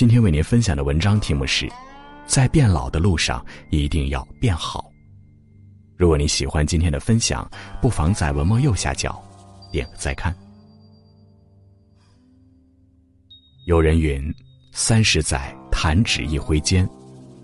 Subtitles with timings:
[0.00, 1.70] 今天为您分享的文章题目是：
[2.24, 4.90] 在变老的路上，一定要变好。
[5.94, 7.46] 如果你喜欢今天的分享，
[7.82, 9.22] 不妨在文末右下角
[9.70, 10.34] 点个再看。
[13.66, 14.34] 有人云
[14.72, 16.86] ：“三十载，弹指一挥间；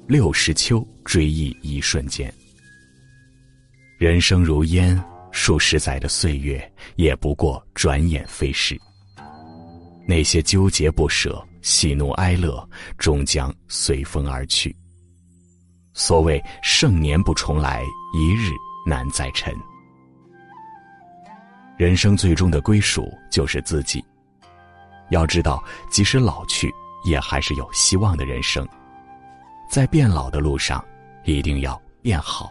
[0.08, 2.32] 六十秋，追忆一瞬间。”
[4.00, 4.98] 人生如烟，
[5.30, 8.80] 数十载的岁月，也不过转眼飞逝。
[10.08, 12.64] 那些纠结不舍、喜怒哀乐，
[12.96, 14.74] 终将随风而去。
[15.94, 17.82] 所谓盛年不重来，
[18.14, 18.52] 一日
[18.86, 19.52] 难再晨。
[21.76, 24.02] 人生最终的归属就是自己。
[25.10, 26.72] 要知道，即使老去，
[27.04, 28.64] 也还是有希望的人生。
[29.68, 30.82] 在变老的路上，
[31.24, 32.48] 一定要变好。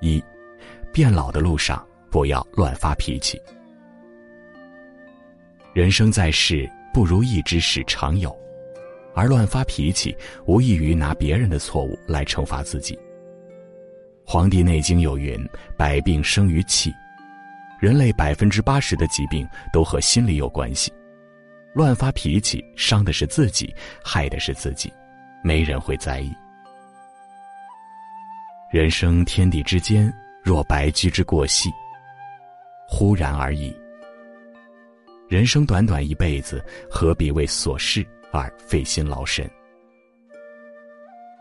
[0.00, 0.22] 一，
[0.92, 3.36] 变老的路上不要乱发脾气。
[5.72, 8.36] 人生在世，不如意之事常有，
[9.14, 12.94] 而乱发脾气，无异于拿别人的错误来惩罚自己。
[14.24, 15.36] 《黄帝内经》有云
[15.76, 16.92] ：“百病生于气。”
[17.80, 20.92] 人类百分之八十的疾病都和心理有关系。
[21.74, 24.92] 乱发脾气，伤的是自己，害的是自己，
[25.42, 26.32] 没人会在意。
[28.70, 30.12] 人生天地之间，
[30.42, 31.68] 若白驹之过隙，
[32.86, 33.74] 忽然而已。
[35.32, 39.50] 人生短短一辈子，何必为琐事而费心劳神？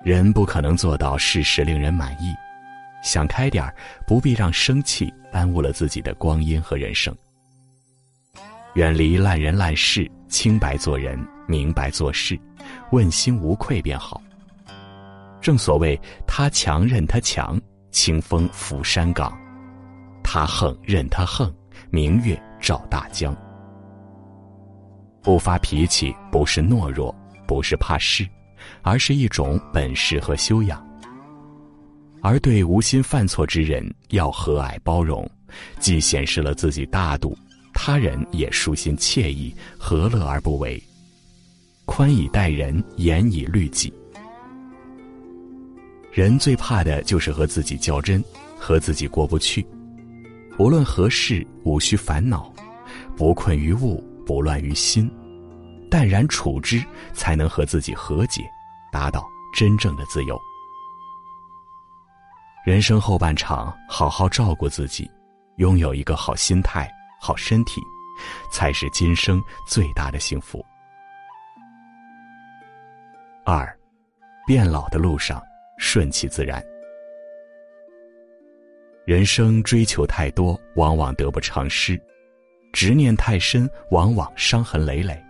[0.01, 2.33] 人不可能做到事事令人满意，
[3.03, 3.75] 想开点儿，
[4.07, 7.13] 不必让生气耽误了自己的光阴和人生。
[8.75, 12.39] 远离烂人烂事，清白做人，明白做事，
[12.93, 14.23] 问心无愧便好。
[15.41, 17.59] 正所谓，他强任他强，
[17.91, 19.29] 清风拂山岗；
[20.23, 21.53] 他横任他横，
[21.89, 23.35] 明月照大江。
[25.23, 27.13] 不发脾气不是懦弱，
[27.47, 28.27] 不是怕事，
[28.81, 30.85] 而是一种本事和修养。
[32.21, 35.29] 而对无心犯错之人，要和蔼包容，
[35.79, 37.37] 既显示了自己大度，
[37.73, 40.81] 他人也舒心惬意，何乐而不为？
[41.85, 43.91] 宽以待人，严以律己。
[46.11, 48.23] 人最怕的就是和自己较真，
[48.57, 49.65] 和自己过不去。
[50.59, 52.53] 无论何事，无需烦恼，
[53.15, 54.03] 不困于物。
[54.31, 55.11] 不乱于心，
[55.89, 56.81] 淡然处之，
[57.11, 58.49] 才能和自己和解，
[58.89, 60.39] 达到真正的自由。
[62.65, 65.11] 人生后半场，好好照顾自己，
[65.57, 67.81] 拥有一个好心态、好身体，
[68.49, 70.65] 才是今生最大的幸福。
[73.43, 73.77] 二，
[74.47, 75.43] 变老的路上，
[75.77, 76.63] 顺其自然。
[79.05, 82.01] 人生追求太多，往往得不偿失。
[82.71, 85.21] 执念太深，往往伤痕累累。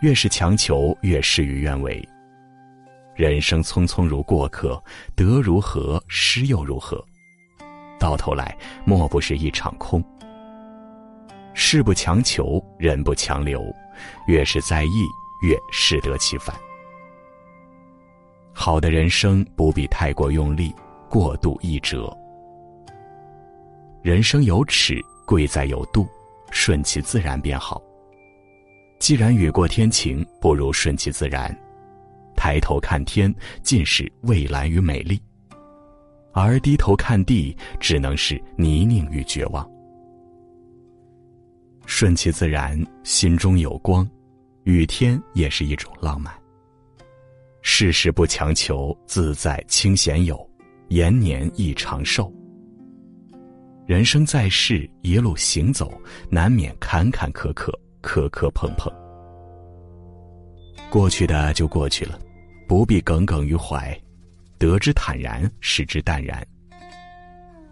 [0.00, 2.06] 越是强求，越事与愿违。
[3.14, 4.82] 人生匆匆如过客，
[5.14, 7.04] 得如何，失又如何？
[7.98, 10.02] 到头来，莫不是一场空。
[11.54, 13.62] 事不强求，人不强留，
[14.26, 15.06] 越是在意，
[15.46, 16.56] 越适得其反。
[18.52, 20.74] 好的人生不必太过用力，
[21.08, 22.14] 过度易折。
[24.02, 25.00] 人生有尺。
[25.32, 26.06] 贵在有度，
[26.50, 27.82] 顺其自然便好。
[28.98, 31.50] 既然雨过天晴，不如顺其自然。
[32.36, 35.16] 抬头看天，尽是蔚蓝与美丽；
[36.34, 39.66] 而低头看地，只能是泥泞与绝望。
[41.86, 44.06] 顺其自然，心中有光，
[44.64, 46.30] 雨天也是一种浪漫。
[47.62, 50.46] 世事不强求，自在清闲有，
[50.88, 52.30] 延年益长寿。
[53.84, 55.92] 人生在世，一路行走，
[56.30, 58.92] 难免坎坎坷坷、磕磕碰碰。
[60.88, 62.18] 过去的就过去了，
[62.68, 63.98] 不必耿耿于怀，
[64.56, 66.46] 得之坦然，失之淡然。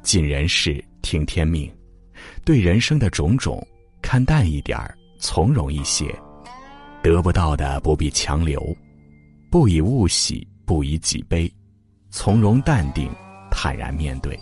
[0.02, 1.72] 尽人事，听天命，
[2.44, 3.64] 对人生的种种
[4.02, 6.12] 看淡一点儿，从容一些。
[7.02, 8.76] 得不到的不必强留，
[9.48, 11.50] 不以物喜，不以己悲，
[12.10, 13.08] 从容淡定，
[13.50, 14.38] 坦然面对。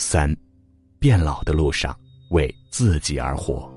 [0.00, 0.34] 三，
[0.98, 1.94] 变老的路上，
[2.30, 3.70] 为自己而活。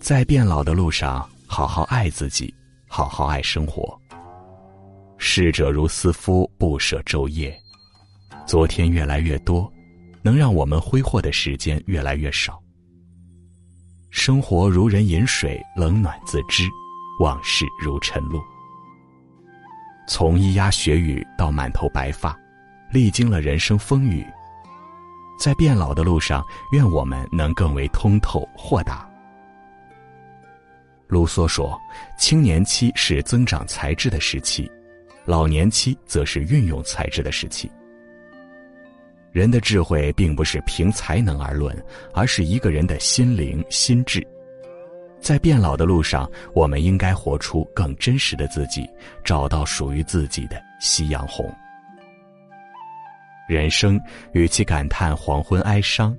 [0.00, 2.52] 在变老的路上，好好爱自己，
[2.88, 3.96] 好好爱生活。
[5.16, 7.56] 逝者如斯夫，不舍昼夜。
[8.44, 9.72] 昨天越来越多，
[10.22, 12.60] 能让我们挥霍的时间越来越少。
[14.10, 16.64] 生活如人饮水，冷暖自知；
[17.20, 18.42] 往事如晨露，
[20.08, 22.36] 从咿呀学语到满头白发。
[22.94, 24.24] 历经了人生风雨，
[25.36, 29.04] 在变老的路上，愿我们能更为通透豁达。
[31.08, 31.76] 卢梭说
[32.16, 34.70] ：“青年期是增长才智的时期，
[35.24, 37.68] 老年期则是运用才智的时期。
[39.32, 41.76] 人的智慧并不是凭才能而论，
[42.12, 44.24] 而是一个人的心灵心智。
[45.20, 48.88] 在变老的路上，我们应该活出更真实的自己，
[49.24, 51.52] 找到属于自己的夕阳红。
[53.48, 54.00] 人生
[54.32, 56.16] 与其感叹黄昏哀伤，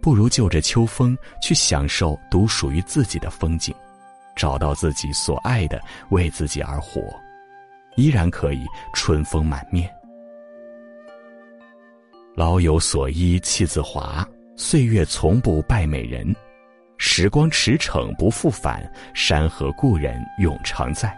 [0.00, 3.74] 不如就着秋风去享受独属于自己的风景。”
[4.34, 5.78] 找到自己所爱的，
[6.08, 7.02] 为自己而活，
[7.96, 8.64] 依然可以
[8.94, 9.94] 春风满面。
[12.34, 14.26] 老有所依气自华，
[14.56, 16.34] 岁月从不败美人。
[16.96, 21.14] 时光驰骋不复返，山河故人永常在。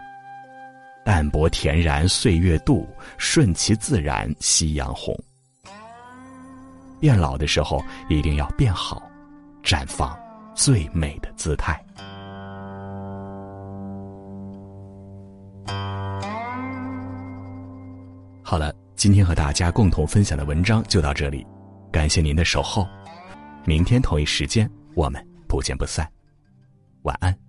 [1.05, 2.85] 淡泊恬然岁月度，
[3.17, 5.17] 顺其自然夕阳红。
[7.05, 7.79] 变老的时候，
[8.09, 9.07] 一定要变好，
[9.61, 10.17] 绽放
[10.55, 11.79] 最美的姿态。
[18.41, 21.45] 好了，今天和大家共同分享的文章就到这里，
[21.91, 22.87] 感谢您的守候，
[23.65, 26.11] 明天同一时间我们不见不散，
[27.03, 27.44] 晚安。